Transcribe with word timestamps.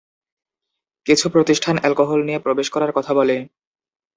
কিছু 1.05 1.25
প্রতিষ্ঠান 1.29 1.75
অ্যালকোহল 1.79 2.19
নিয়ে 2.23 2.43
প্রবেশ 2.45 2.67
করার 2.69 2.91
কথা 2.91 3.11
বলে। 3.13 3.35